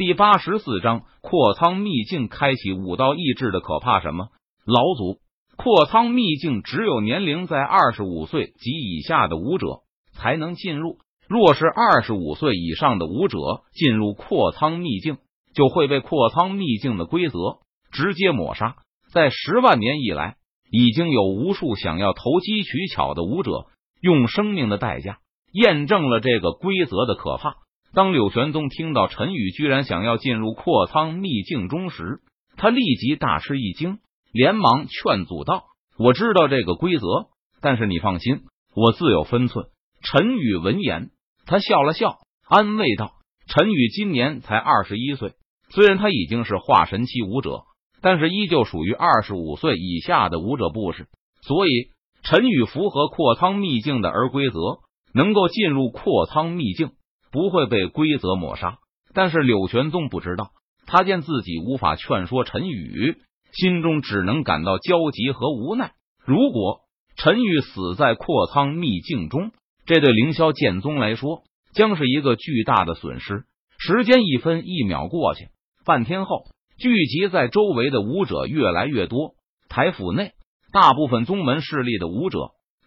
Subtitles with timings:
[0.00, 4.28] 第八十四章扩仓秘境开启武道意志的可怕什么？
[4.64, 5.20] 老祖，
[5.58, 9.80] 扩仓秘境只有年龄在二十五岁及以下的武者
[10.14, 10.96] 才能进入。
[11.28, 13.36] 若是二十五岁以上的武者
[13.74, 15.18] 进入扩仓秘境，
[15.54, 17.58] 就会被扩仓秘境的规则
[17.92, 18.76] 直接抹杀。
[19.12, 20.36] 在十万年以来，
[20.70, 23.66] 已经有无数想要投机取巧的武者
[24.00, 25.18] 用生命的代价
[25.52, 27.56] 验证了这个规则的可怕。
[27.92, 32.20] 当柳玄宗听到陈宇居然想要进入扩仓秘境中时，
[32.56, 33.98] 他立即大吃一惊，
[34.32, 35.64] 连忙劝阻道
[35.98, 37.06] ：“我知道这个规则，
[37.60, 38.42] 但是你放心，
[38.76, 39.66] 我自有分寸。”
[40.02, 41.10] 陈宇闻言。
[41.46, 43.12] 他笑了笑，安慰道
[43.48, 45.34] ：“陈宇今年才二十一岁，
[45.70, 47.64] 虽然他已经是化神期武者，
[48.00, 51.08] 但是依旧属于二十五岁以下的武者不是。
[51.42, 51.90] 所以，
[52.22, 54.58] 陈宇符合扩仓秘境的而规则，
[55.12, 56.92] 能够进入扩仓秘境，
[57.30, 58.78] 不会被规则抹杀。
[59.12, 60.50] 但是柳玄宗不知道，
[60.86, 63.16] 他见自己无法劝说陈宇，
[63.52, 65.92] 心中只能感到焦急和无奈。
[66.24, 66.80] 如果
[67.16, 69.50] 陈宇死在阔仓秘境中，
[69.84, 71.42] 这对凌霄剑宗来说
[71.74, 73.44] 将是一个巨大的损失。
[73.78, 75.48] 时间一分一秒过去，
[75.84, 76.44] 半天后，
[76.78, 79.34] 聚集在周围的武者越来越多。
[79.68, 80.32] 台府内，
[80.72, 82.38] 大部分宗门势力的武者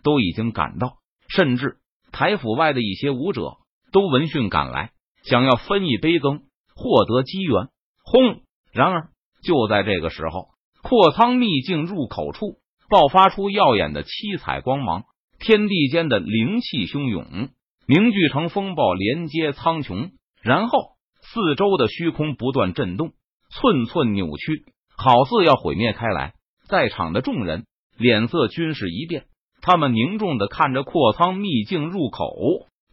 [0.04, 0.98] 都已经赶到，
[1.28, 1.78] 甚至
[2.12, 3.58] 台府外的一些武者
[3.94, 4.92] 都闻讯赶来，
[5.24, 6.42] 想要分一杯羹，
[6.76, 7.70] 获得机缘。
[8.04, 8.42] 轰！
[8.74, 9.10] 然而
[9.44, 10.50] 就在这个时候，
[10.82, 12.58] 阔仓秘境入口处
[12.90, 15.04] 爆发出耀眼的七彩光芒。
[15.40, 17.50] 天地间的灵气汹涌，
[17.86, 20.12] 凝聚成风暴，连接苍穹。
[20.42, 23.12] 然后，四周的虚空不断震动，
[23.50, 24.64] 寸寸扭曲，
[24.96, 26.34] 好似要毁灭开来。
[26.70, 27.66] 在场的众人
[27.98, 29.26] 脸色均是一变，
[29.62, 32.34] 他们凝重的看着阔仓秘境入口，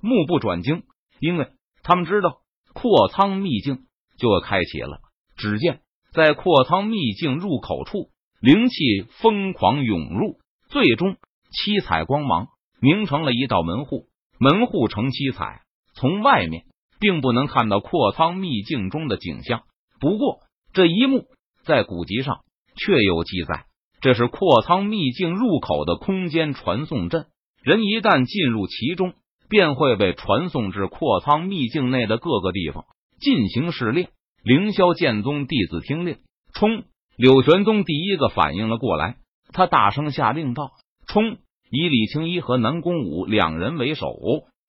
[0.03, 0.83] 目不转睛，
[1.21, 1.49] 因为
[1.83, 2.41] 他们知道
[2.73, 3.87] 扩仓秘境
[4.19, 5.01] 就要开启了。
[5.37, 5.81] 只见
[6.13, 11.17] 在扩仓秘境入口处，灵气疯狂涌入，最终。
[11.53, 12.47] 七彩光芒
[12.81, 14.07] 凝成了一道门户，
[14.39, 15.63] 门户成七彩，
[15.95, 16.65] 从外面
[17.01, 19.63] 并不能看到扩仓秘境中的景象。
[19.99, 20.39] 不过
[20.73, 21.25] 这一幕
[21.65, 22.45] 在古籍上
[22.77, 23.65] 确有记载，
[24.01, 27.27] 这是扩仓秘境入口的空间传送阵。
[27.63, 29.15] 人一旦进入其中，
[29.51, 32.87] 便会被传送至扩仓秘境内的各个地方
[33.21, 34.09] 进行试炼。
[34.43, 36.17] 凌霄剑宗弟子听令，
[36.55, 36.85] 冲！
[37.17, 39.17] 柳玄宗第一个反应了过来，
[39.53, 40.71] 他大声下令道。
[41.07, 41.37] 冲！
[41.71, 44.07] 以李青衣和南宫武两人为首，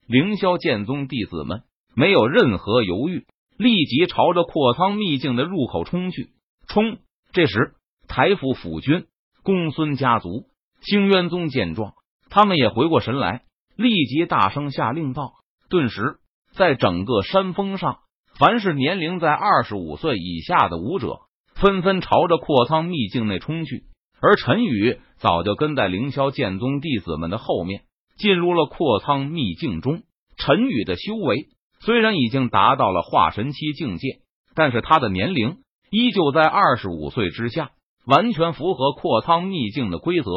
[0.08, 1.62] 凌霄剑宗弟子们
[1.96, 3.26] 没有任何犹豫，
[3.58, 6.32] 立即朝着扩仓秘境的入口冲去。
[6.68, 6.98] 冲！
[7.32, 7.76] 这时，
[8.08, 9.06] 台府府军、
[9.44, 10.48] 公孙家族、
[10.82, 11.94] 星渊宗见状，
[12.30, 13.44] 他们也回过神来，
[13.76, 15.34] 立即大声下令道
[15.70, 16.18] ：“顿时，
[16.54, 18.00] 在整个山峰上，
[18.38, 21.20] 凡是年龄在二十五岁以下的武者，
[21.56, 23.84] 纷纷朝着扩仓秘境内冲去。”
[24.24, 27.82] 而陈宇早就跟在凌霄剑宗弟子们的后面，
[28.18, 30.04] 进入了扩仓秘境中。
[30.38, 31.48] 陈宇的修为
[31.80, 34.20] 虽然已经达到了化神期境界，
[34.54, 35.58] 但是他的年龄
[35.90, 37.72] 依旧在二十五岁之下，
[38.06, 40.30] 完全符合扩仓秘境的规则。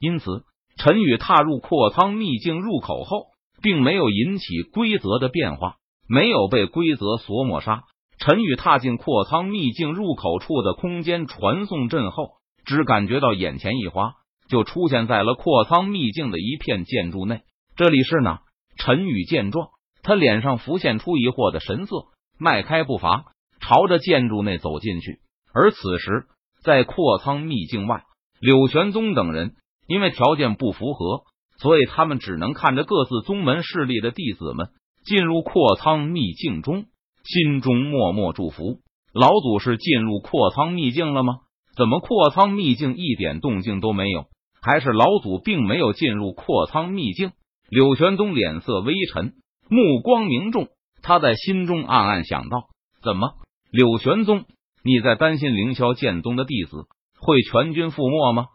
[0.00, 0.42] 因此，
[0.78, 3.26] 陈宇踏入扩仓秘境入口后，
[3.60, 5.76] 并没有引起规则的变化，
[6.08, 7.82] 没有被规则所抹杀。
[8.18, 12.38] 陈宇踏进扩仓秘境入口处的空间传送阵后。
[12.64, 14.12] 只感觉到眼前一花，
[14.50, 17.40] 就出现在了扩仓秘境的一片建筑内。
[17.76, 18.42] 这里是哪？
[18.76, 19.68] 陈宇见状，
[20.02, 25.20] 他脸上浮现出疑惑的神色，迈开步伐朝着建筑内走进去。
[25.54, 26.26] 而此时，
[26.62, 28.04] 在扩仓秘境外，
[28.38, 29.54] 柳玄宗等人
[29.88, 31.24] 因为条件不符合，
[31.58, 34.68] 所以他们只能看着各自宗门势力的弟子们
[35.04, 36.84] 进入扩仓秘境中，
[37.24, 38.80] 心中默默祝福：
[39.12, 41.38] 老祖是进入扩仓秘境了吗？
[41.74, 44.26] 怎么扩仓秘境一点动静都没有？
[44.60, 47.32] 还是老祖并没有进入扩仓秘境？
[47.70, 49.32] 柳玄宗脸色微沉，
[49.70, 50.68] 目光凝重，
[51.02, 52.68] 他在心中暗暗想到：
[53.02, 53.34] 怎么，
[53.70, 54.44] 柳玄宗，
[54.82, 56.86] 你在担心凌霄剑宗的弟子
[57.20, 58.48] 会全军覆没吗？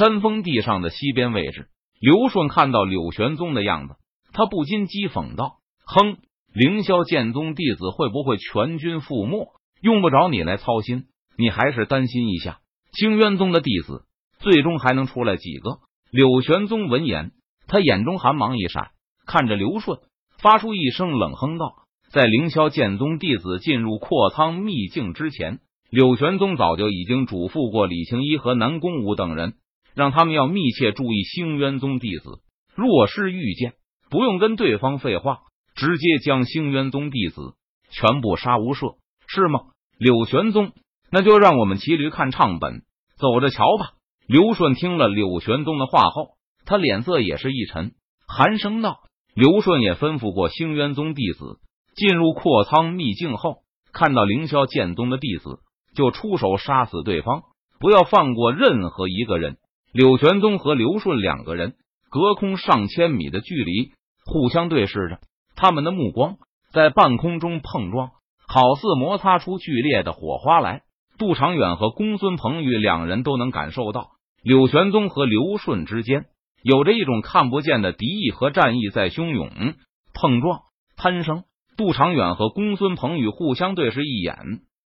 [0.00, 1.68] 山峰地上的西边位置，
[2.00, 3.96] 刘顺看到柳玄宗的样子，
[4.32, 6.16] 他不禁讥讽道：“哼，
[6.54, 9.48] 凌霄剑宗弟子会不会全军覆没？
[9.82, 11.04] 用不着你来操心，
[11.36, 12.60] 你还是担心一下。”
[12.96, 14.06] 清渊宗的弟子
[14.38, 15.80] 最终还能出来几个？
[16.10, 17.32] 柳玄宗闻言，
[17.66, 18.92] 他眼中寒芒一闪，
[19.26, 19.98] 看着刘顺，
[20.38, 21.74] 发出一声冷哼道
[22.10, 25.58] ：“在凌霄剑宗弟子进入扩仓秘境之前，
[25.90, 29.56] 柳玄宗早就已经嘱咐过李青衣和南宫武等人，
[29.94, 32.40] 让他们要密切注意星渊宗弟子。
[32.74, 33.74] 若是遇见，
[34.10, 35.40] 不用跟对方废话，
[35.74, 37.54] 直接将星渊宗弟子
[37.90, 38.96] 全部杀无赦。
[39.26, 39.60] 是吗？
[39.98, 40.72] 柳玄宗，
[41.10, 42.82] 那就让我们骑驴看唱本，
[43.16, 43.92] 走着瞧吧。
[44.26, 47.92] 刘顺听了柳玄宗的话后，他脸色也是一沉，
[48.26, 49.00] 寒声道
[49.34, 51.58] ：“刘顺也吩咐过星元宗弟子，
[51.94, 53.58] 进入阔仓秘境后，
[53.92, 55.60] 看到凌霄剑宗的弟子，
[55.94, 57.42] 就出手杀死对方，
[57.78, 59.58] 不要放过任何一个人。”
[59.92, 61.74] 柳玄宗和刘顺两个人
[62.10, 63.90] 隔空上千米的距离，
[64.24, 65.18] 互相对视着，
[65.56, 66.36] 他们的目光
[66.72, 68.10] 在半空中碰撞，
[68.46, 70.82] 好似摩擦出剧烈的火花来。
[71.18, 76.26] 杜长远和公孙鹏宇两人都能感受到，柳玄宗和刘顺之间
[76.62, 79.74] 有着一种看不见的敌意和战意在汹涌
[80.14, 80.60] 碰撞
[80.96, 81.42] 攀升。
[81.76, 84.36] 杜长远和公孙鹏宇互相对视一眼，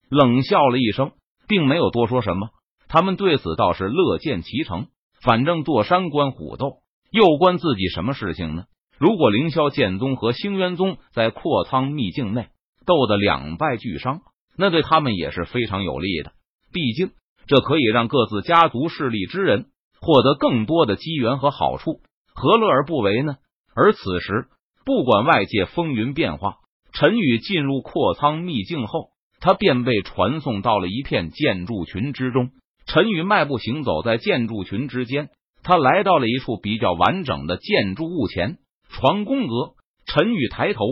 [0.08, 1.12] 冷笑了一声，
[1.46, 2.48] 并没有多说什么。
[2.88, 4.86] 他们对此倒是乐见其成。
[5.24, 6.80] 反正坐山观虎斗，
[7.10, 8.64] 又关自己什么事情呢？
[8.98, 12.48] 如果凌霄剑宗和星渊宗在阔仓秘境内
[12.84, 14.20] 斗得两败俱伤，
[14.56, 16.32] 那对他们也是非常有利的。
[16.72, 17.12] 毕竟
[17.46, 19.66] 这可以让各自家族势力之人
[19.98, 22.00] 获得更多的机缘和好处，
[22.34, 23.36] 何乐而不为呢？
[23.74, 24.48] 而此时，
[24.84, 26.56] 不管外界风云变化，
[26.92, 29.08] 陈宇进入阔仓秘境后，
[29.40, 32.50] 他便被传送到了一片建筑群之中。
[32.86, 35.30] 陈宇迈步行走在建筑群之间，
[35.62, 38.58] 他来到了一处比较完整的建筑物前。
[38.90, 39.74] 传宫阁。
[40.06, 40.84] 陈宇抬头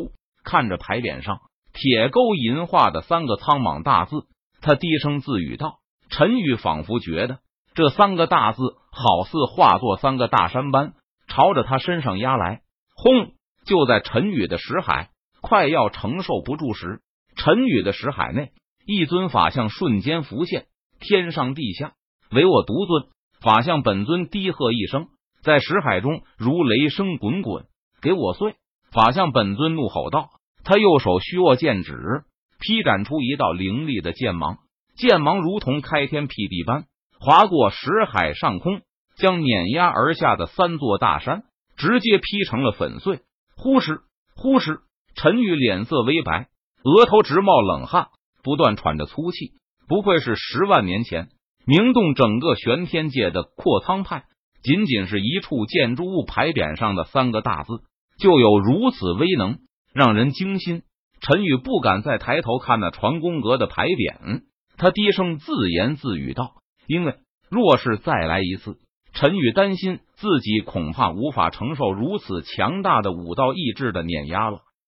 [0.43, 1.41] 看着牌匾上
[1.75, 4.25] 铁钩银画的三个苍莽大字，
[4.63, 7.41] 他低声自语道：“陈宇仿佛觉得
[7.75, 10.95] 这三个大字好似化作三个大山般
[11.29, 12.63] 朝着他身上压来。”
[12.97, 13.33] 轰！
[13.67, 15.11] 就在陈宇的识海
[15.43, 17.03] 快要承受不住时，
[17.37, 18.53] 陈宇的识海内
[18.87, 20.67] 一尊法像瞬间浮现。
[21.03, 21.93] 天上地下
[22.31, 23.09] 唯我独尊，
[23.43, 25.09] 法相本尊低喝一声，
[25.43, 27.67] 在石海中如雷声滚滚，
[28.01, 28.55] 给我碎！
[28.93, 30.31] 法相本尊怒吼道，
[30.65, 32.23] 他右手虚握剑指，
[32.61, 34.59] 劈斩出一道凌厉的剑芒，
[34.97, 36.85] 剑芒如同开天辟地般
[37.19, 38.83] 划过石海上空，
[39.17, 41.43] 将碾压而下的三座大山
[41.77, 43.21] 直接劈成了粉碎。
[43.57, 44.01] 忽时，
[44.37, 44.81] 忽时，
[45.15, 46.49] 陈宇脸色微白，
[46.85, 48.09] 额头直冒冷汗，
[48.43, 49.53] 不断喘着粗气。
[49.89, 51.29] 不愧是十万年前
[51.67, 54.25] 名动整个玄天界的阔苍派，
[54.63, 57.73] 仅仅是一处建筑物牌匾上的三个大字，
[58.19, 59.59] 就有如此威能，
[59.93, 60.83] 让人惊心。
[61.21, 64.43] 陈宇不敢再抬头看那传功阁的牌匾，
[64.77, 66.55] 他低声自言自语道
[66.89, 67.15] ：“因为
[67.49, 68.79] 若是再来一次，
[69.13, 74.63] 陈宇担心自己恐怕无法承受如此强大的武道意志的碾压了。”